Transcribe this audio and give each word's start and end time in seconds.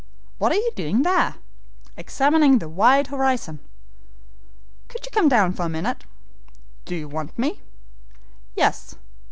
"What 0.39 0.51
are 0.51 0.55
you 0.55 0.71
doing 0.75 1.03
there?" 1.03 1.35
"Examining 1.95 2.57
the 2.57 2.67
wide 2.67 3.05
horizon." 3.09 3.59
"Could 4.87 5.05
you 5.05 5.11
come 5.11 5.29
down 5.29 5.53
for 5.53 5.61
a 5.67 5.69
minute?" 5.69 6.05
"Do 6.85 6.95
you 6.95 7.07
want 7.07 7.37
me?" 7.37 7.61
"Yes." 8.55 8.95